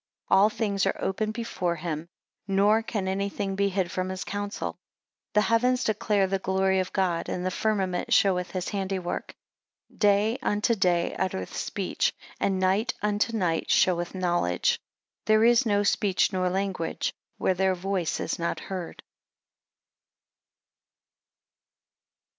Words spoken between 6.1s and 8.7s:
the glory of God, and the firmament showeth his